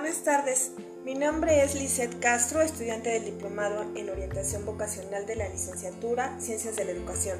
[0.00, 0.72] Buenas tardes.
[1.04, 6.74] Mi nombre es Lizeth Castro, estudiante del Diplomado en Orientación Vocacional de la Licenciatura Ciencias
[6.74, 7.38] de la Educación.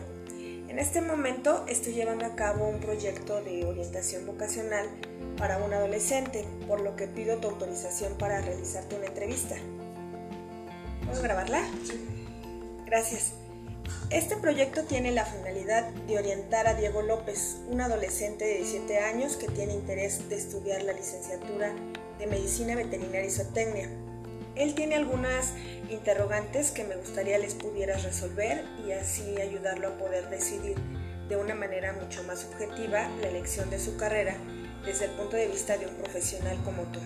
[0.69, 4.91] En este momento estoy llevando a cabo un proyecto de orientación vocacional
[5.39, 9.57] para un adolescente, por lo que pido tu autorización para realizarte una entrevista.
[11.07, 11.63] ¿Puedo grabarla?
[11.87, 11.99] Sí.
[12.85, 13.40] Gracias.
[14.11, 19.37] Este proyecto tiene la finalidad de orientar a Diego López, un adolescente de 17 años
[19.37, 21.73] que tiene interés de estudiar la licenciatura
[22.19, 23.89] de Medicina Veterinaria y Zootecnia.
[24.57, 25.53] Él tiene algunas
[25.91, 30.77] interrogantes que me gustaría les pudieras resolver y así ayudarlo a poder decidir
[31.29, 34.37] de una manera mucho más objetiva la elección de su carrera
[34.85, 36.99] desde el punto de vista de un profesional como tú.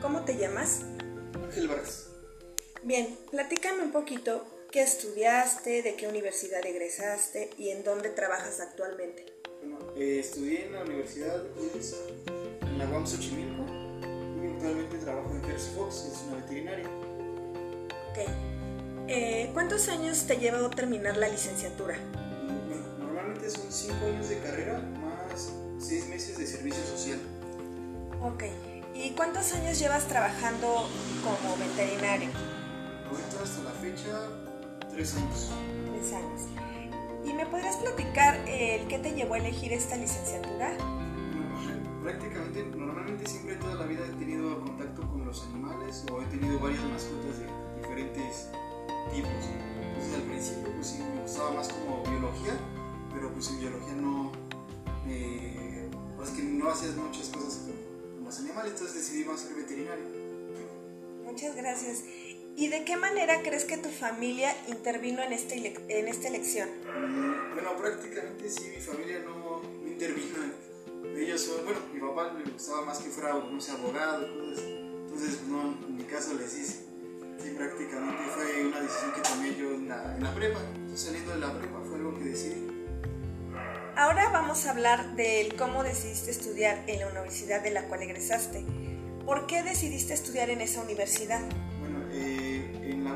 [0.00, 0.82] ¿Cómo te llamas?
[1.34, 1.68] Ángel.
[2.84, 5.82] Bien, platícame un poquito ¿Qué estudiaste?
[5.82, 7.50] ¿De qué universidad egresaste?
[7.58, 9.26] ¿Y en dónde trabajas actualmente?
[9.60, 11.42] Bueno, eh, estudié en la Universidad
[11.72, 11.94] pues,
[12.62, 13.66] en la UAM Xochimilco
[14.42, 16.86] y actualmente trabajo en First Fox, es una veterinaria.
[18.08, 19.08] Ok.
[19.08, 21.98] Eh, ¿Cuántos años te lleva terminar la licenciatura?
[22.66, 27.18] Bueno, normalmente son 5 años de carrera más 6 meses de servicio social.
[28.22, 28.44] Ok.
[28.94, 30.88] ¿Y cuántos años llevas trabajando
[31.22, 32.30] como veterinario?
[33.10, 34.41] Ahorita hasta la fecha
[34.92, 35.50] Tres años.
[35.90, 36.42] Tres años.
[37.24, 40.76] ¿Y me podrías platicar el qué te llevó a elegir esta licenciatura?
[42.02, 46.58] prácticamente, normalmente siempre toda la vida he tenido contacto con los animales o he tenido
[46.58, 47.46] varias mascotas de
[47.80, 48.48] diferentes
[49.12, 49.30] tipos.
[49.30, 52.54] Entonces al principio pues sí me gustaba más como biología,
[53.14, 54.32] pero pues en biología no,
[55.06, 57.66] eh, pues que no hacías muchas cosas
[58.16, 60.04] con los animales, entonces decidí más ser veterinario.
[61.24, 62.02] Muchas gracias.
[62.56, 66.68] ¿Y de qué manera crees que tu familia intervino en, este en esta elección?
[67.54, 70.36] Bueno, prácticamente sí, mi familia no, intervino.
[71.16, 74.64] Ellos son, bueno, mi papá le gustaba más que fuera, no sé, abogado, cosas.
[74.64, 76.92] Entonces, no, en mi caso les hice.
[77.42, 80.60] Sí, prácticamente fue una decisión que tomé yo en la, en la prepa.
[80.94, 82.68] saliendo de la prepa fue algo que decidí.
[83.96, 88.64] Ahora vamos a hablar del cómo decidiste estudiar en la universidad de la cual egresaste.
[89.26, 91.42] ¿Por qué decidiste estudiar en esa universidad?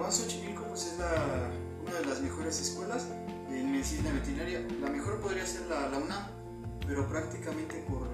[0.07, 3.07] UAM Xochimilco pues, es una de las mejores escuelas
[3.51, 4.65] en medicina veterinaria.
[4.81, 6.29] La mejor podría ser la, UNAM,
[6.87, 8.07] pero prácticamente por,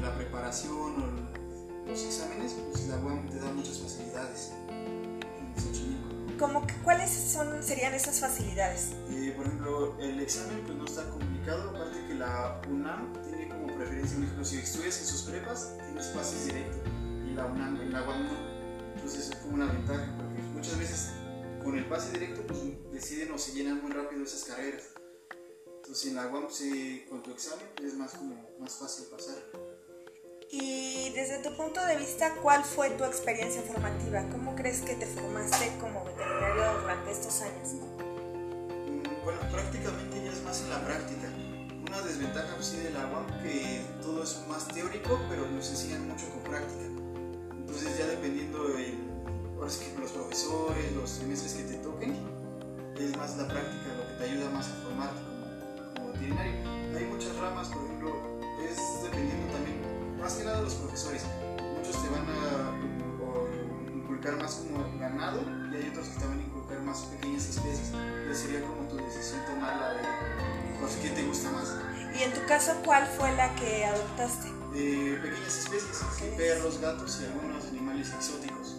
[0.00, 6.66] la preparación o los exámenes, pues la UAM te da muchas facilidades en Xochimilco.
[6.84, 8.92] ¿Cuáles son, serían esas facilidades?
[9.10, 13.74] Eh, por ejemplo, el examen pues, no está complicado, aparte que la UNAM tiene como
[13.74, 16.82] preferencia, por ejemplo, si estudias en sus prepas, tienes pases directos
[17.28, 18.45] y la UNAM, en la UAM no.
[19.46, 20.04] Como una ventaja
[20.54, 21.10] muchas veces
[21.62, 22.58] con el pase directo pues,
[22.92, 24.82] deciden o se llenan muy rápido esas carreras.
[25.76, 26.48] Entonces en la UAM
[27.08, 29.36] con tu examen es más, como, más fácil pasar.
[30.50, 34.28] Y desde tu punto de vista, ¿cuál fue tu experiencia formativa?
[34.30, 37.68] ¿Cómo crees que te formaste como veterinario durante estos años?
[37.68, 41.28] Mm, bueno, prácticamente ya es más en la práctica.
[41.86, 46.08] Una desventaja pues, sí de la UAM que todo es más teórico, pero nos enseñan
[46.08, 46.85] mucho con práctica.
[68.36, 70.02] Sería como tu decisión tomar la de
[70.78, 71.74] pues, qué te gusta más.
[72.18, 74.48] ¿Y en tu caso cuál fue la que adoptaste?
[74.74, 76.04] Eh, pequeñas especies,
[76.36, 78.76] perros, gatos y algunos animales exóticos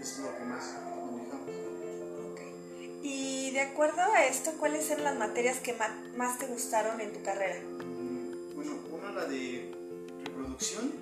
[0.00, 0.74] es lo que más
[1.12, 1.50] manejamos.
[3.02, 5.76] Y de acuerdo a esto, ¿cuáles eran las materias que
[6.16, 7.60] más te gustaron en tu carrera?
[7.60, 9.72] Mm, bueno, una la de
[10.24, 10.92] reproducción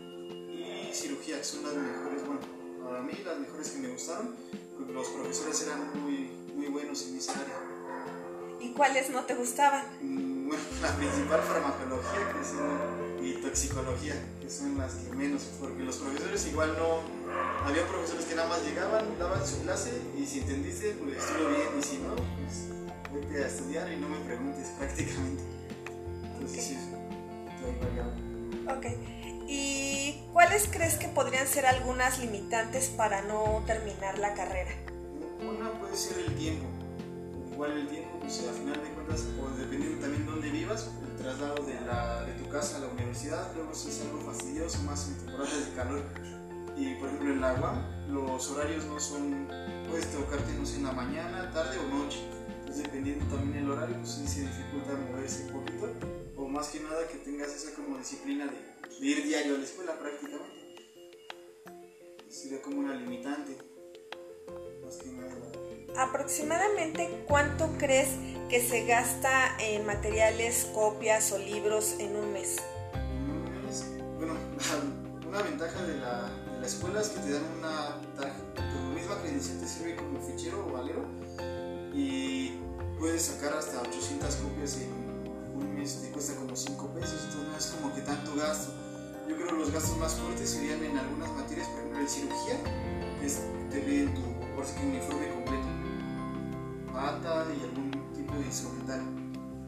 [0.50, 2.40] y cirugía, son las mejores, bueno,
[2.84, 4.34] para mí las mejores que me gustaron,
[4.76, 7.67] porque los profesores eran muy, muy buenos en esa área.
[8.60, 9.84] ¿Y cuáles no te gustaban?
[10.00, 12.20] Mm, bueno, la principal farmacología
[13.22, 17.00] y toxicología, que son las que menos, porque los profesores igual no
[17.64, 21.68] había profesores que nada más llegaban, daban su clase y si entendiste, pues estuvo bien
[21.78, 22.68] y si no, pues
[23.12, 25.42] vete a estudiar y no me preguntes prácticamente.
[26.34, 28.86] Entonces sí, estoy Ok.
[29.50, 34.70] ¿Y cuáles crees que podrían ser algunas limitantes para no terminar la carrera?
[35.40, 36.66] Una puede ser el tiempo.
[37.52, 41.16] Igual el tiempo, pues al final de cuentas, o dependiendo también de dónde vivas, el
[41.16, 45.08] traslado de, la, de tu casa a la universidad, luego si es algo fastidioso, más
[45.08, 46.02] en temporadas de calor
[46.76, 49.48] y por ejemplo en el agua, los horarios no son,
[49.88, 52.20] puedes tocarte, no sé, en la mañana, tarde o noche.
[52.60, 55.88] Entonces, dependiendo también el horario, pues sí se dificulta moverse un poquito.
[56.36, 59.98] O más que nada que tengas esa como disciplina de, ir diario a la escuela
[59.98, 60.84] prácticamente.
[62.28, 63.56] sería como una limitante.
[65.96, 68.08] ¿Aproximadamente cuánto crees
[68.48, 72.56] que se gasta en materiales, copias o libros en un mes?
[74.16, 74.34] Bueno,
[75.26, 79.20] una ventaja de la, de la escuela es que te dan una tarjeta, tu misma
[79.20, 81.04] credencial te sirve como fichero o valero
[81.94, 82.58] y
[82.98, 84.92] puedes sacar hasta 800 copias en
[85.54, 88.72] un mes, te cuesta como 5 pesos, entonces no es como que tanto gasto.
[89.28, 92.56] Yo creo que los gastos más fuertes serían en algunas materias, por ejemplo en cirugía,
[93.20, 93.40] que es,
[93.70, 94.38] te piden tu
[94.82, 95.66] uniforme completo,
[96.98, 99.02] bata y algún tipo de instrumental.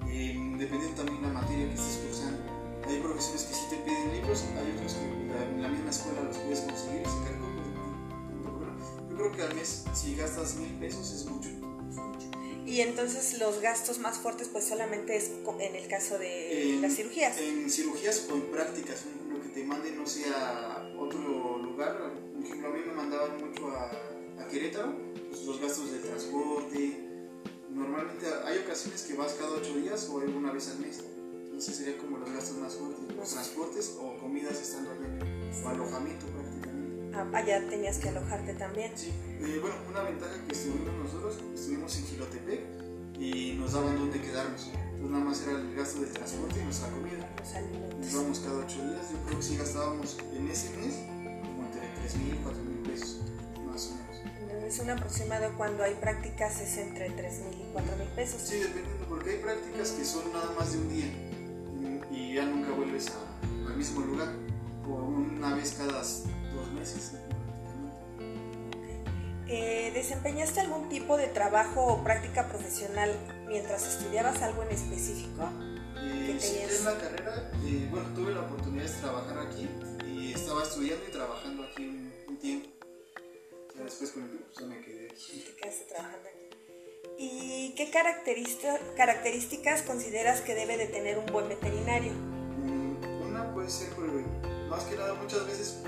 [0.09, 2.43] Eh, dependiendo también de la materia que estés cursando.
[2.89, 6.37] Hay profesores que sí te piden libros, hay otros que en la misma escuela los
[6.39, 7.39] puedes conseguir y sacar.
[9.09, 11.51] Yo creo que al mes, si gastas mil pesos, es mucho.
[12.67, 17.39] Y entonces los gastos más fuertes pues solamente es en el caso de las cirugías.
[17.39, 21.99] En cirugías o en prácticas, lo que te manden no sea otro lugar.
[22.35, 24.95] Por ejemplo, a mí me mandaban mucho a Querétaro,
[25.29, 27.10] pues, los gastos de transporte.
[27.81, 31.03] Normalmente hay ocasiones que vas cada ocho días o una vez al mes.
[31.45, 35.09] Entonces sería como los gastos más fuertes, los transportes o comidas estando allá,
[35.65, 37.17] o alojamiento prácticamente.
[37.17, 38.93] Ah, allá tenías que alojarte también.
[38.95, 42.61] Sí, eh, bueno, una ventaja que estuvimos nosotros, estuvimos en Gilotepec
[43.19, 44.69] y nos daban dónde quedarnos.
[44.75, 47.35] Entonces nada más era el gasto del transporte y nuestra comida.
[47.99, 50.97] Nos íbamos cada ocho días, yo creo que sí gastábamos en ese mes
[51.41, 53.21] como entre 3 mil y 4 mil pesos,
[53.65, 54.10] más o menos
[54.71, 58.41] es un aproximado cuando hay prácticas es entre 3 mil y 4 mil pesos.
[58.41, 61.07] Sí, dependiendo, porque hay prácticas que son nada más de un día
[62.11, 63.11] y ya nunca vuelves
[63.67, 64.29] al mismo lugar,
[64.89, 67.13] o una vez cada dos meses.
[69.49, 73.11] Eh, ¿Desempeñaste algún tipo de trabajo o práctica profesional
[73.49, 75.49] mientras estudiabas algo en específico?
[75.97, 79.69] Eh, sí, en la carrera, eh, bueno, tuve la oportunidad de trabajar aquí
[80.07, 82.80] y estaba estudiando y trabajando aquí un tiempo
[83.85, 85.09] después con el tiempo pues, me quedé.
[85.09, 86.47] Te quedaste trabajando aquí.
[87.19, 92.13] ¿Y qué características consideras que debe de tener un buen veterinario?
[92.13, 93.91] Mm, una puede ser,
[94.69, 95.83] más que nada muchas veces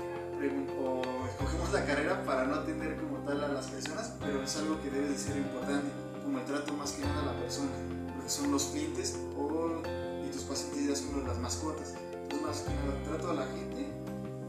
[0.79, 4.81] o escogemos la carrera para no atender como tal a las personas, pero es algo
[4.81, 5.89] que debe de ser importante,
[6.21, 7.71] como el trato más que nada a la persona,
[8.13, 9.81] porque son los clientes o,
[10.25, 11.95] y tus pacientes ya son las mascotas.
[12.23, 13.87] Entonces más que nada trato a la gente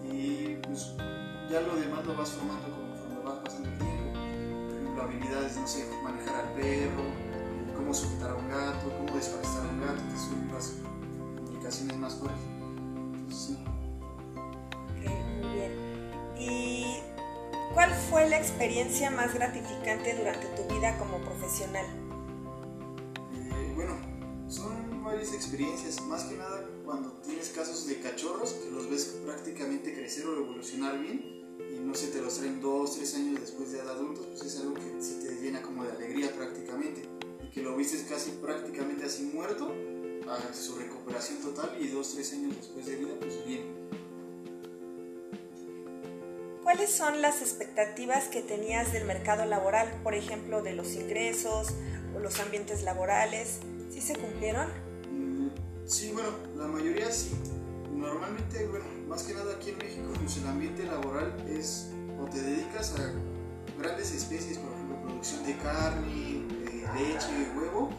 [0.04, 0.94] y pues
[1.50, 2.83] ya lo demás lo vas formando como
[6.54, 7.04] perro,
[7.76, 10.72] cómo sujetar a un gato, cómo desparestar a un gato, que son las
[11.36, 12.40] comunicaciones más fuertes.
[13.30, 13.58] Sí.
[14.90, 15.10] Ok,
[15.42, 15.72] muy bien.
[16.38, 16.86] ¿Y
[17.72, 21.86] cuál fue la experiencia más gratificante durante tu vida como profesional?
[23.32, 23.96] Eh, bueno,
[24.48, 29.94] son varias experiencias, más que nada cuando tienes casos de cachorros que los ves prácticamente
[29.94, 31.33] crecer o evolucionar bien
[31.84, 35.02] no sé, te los traen dos, tres años después de adultos, pues es algo que
[35.02, 37.02] sí te llena como de alegría prácticamente.
[37.42, 39.72] Y que lo vistes casi prácticamente así muerto,
[40.28, 43.84] a su recuperación total y dos, tres años después de vida, pues bien.
[46.62, 51.68] ¿Cuáles son las expectativas que tenías del mercado laboral, por ejemplo, de los ingresos
[52.16, 53.58] o los ambientes laborales?
[53.92, 54.68] ¿Sí se cumplieron?
[55.12, 55.48] Mm,
[55.86, 57.30] sí, bueno, la mayoría sí.
[57.92, 62.40] Normalmente, bueno, más que nada aquí en México, pues el ambiente laboral es o te
[62.40, 63.12] dedicas a
[63.80, 67.90] grandes especies, por ejemplo, producción de carne, de leche, huevo,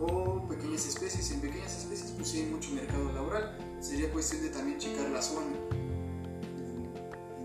[0.00, 1.30] o pequeñas especies.
[1.32, 3.58] En pequeñas especies, pues sí hay mucho mercado laboral.
[3.80, 5.52] Sería cuestión de también checar la zona en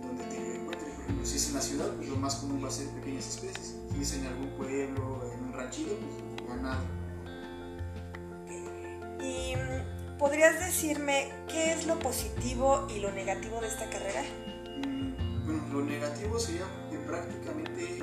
[0.02, 0.94] donde te encuentres.
[0.94, 3.28] Por ejemplo, si es en la ciudad, pues lo más común va a ser pequeñas
[3.28, 3.76] especies.
[3.94, 5.98] Si es en algún pueblo, en un ranchito,
[6.38, 6.95] pues ganado.
[10.26, 14.24] ¿Podrías decirme qué es lo positivo y lo negativo de esta carrera?
[14.84, 18.00] Mm, bueno, lo negativo sería que prácticamente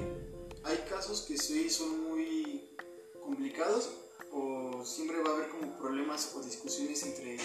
[0.63, 2.77] hay casos que sí son muy
[3.25, 3.91] complicados
[4.31, 7.39] o siempre va a haber como problemas o discusiones entre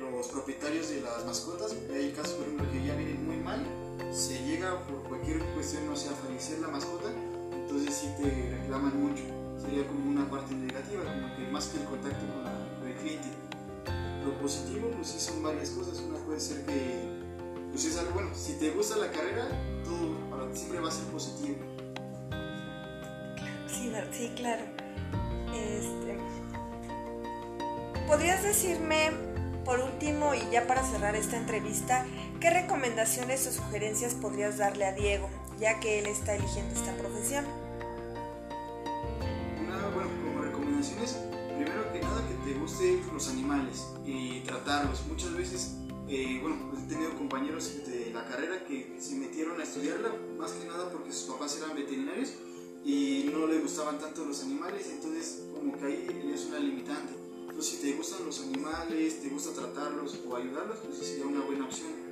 [0.00, 1.74] los propietarios de las mascotas.
[1.90, 3.64] Hay casos, por ejemplo, que ya vienen muy mal,
[4.12, 7.08] se llega por cualquier cuestión, no sé, a fallecer la mascota,
[7.54, 9.22] entonces sí te reclaman mucho.
[9.58, 12.75] Sería como una parte negativa, como que más que el contacto con la
[14.24, 16.00] lo positivo, pues sí son varias cosas.
[16.00, 17.08] Una puede ser que,
[17.70, 18.30] pues es algo bueno.
[18.34, 19.48] Si te gusta la carrera,
[19.84, 21.56] todo para ti siempre va a ser positivo.
[23.68, 24.62] Sí, sí claro.
[25.54, 26.18] Este,
[28.06, 29.10] ¿Podrías decirme,
[29.64, 32.06] por último y ya para cerrar esta entrevista,
[32.40, 37.65] qué recomendaciones o sugerencias podrías darle a Diego, ya que él está eligiendo esta profesión?
[42.66, 45.06] Recomendaciones, primero que nada que te gusten los animales y tratarlos.
[45.08, 45.76] Muchas veces
[46.08, 50.66] eh, bueno, he tenido compañeros de la carrera que se metieron a estudiarla, más que
[50.66, 52.32] nada porque sus papás eran veterinarios
[52.84, 57.12] y no les gustaban tanto los animales, entonces como que ahí es una limitante.
[57.40, 61.64] Entonces si te gustan los animales, te gusta tratarlos o ayudarlos, pues sería una buena
[61.64, 62.05] opción.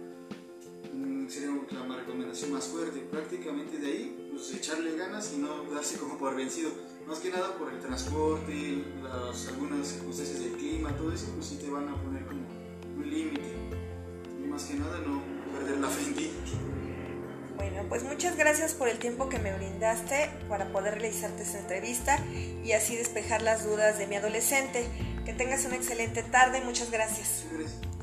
[1.28, 1.50] Sería
[1.88, 3.00] la recomendación más fuerte.
[3.00, 6.70] Prácticamente de ahí, pues echarle ganas y no darse como por vencido.
[7.06, 11.56] Más que nada por el transporte, las, algunas circunstancias del clima, todo eso, pues sí
[11.56, 12.40] te van a poner como
[12.96, 13.54] un límite.
[14.42, 16.30] Y más que nada no perder la fe en ti.
[17.56, 22.18] Bueno, pues muchas gracias por el tiempo que me brindaste para poder realizarte esta entrevista
[22.64, 24.86] y así despejar las dudas de mi adolescente.
[25.24, 27.44] Que tengas una excelente tarde, muchas gracias.
[27.50, 27.93] gracias.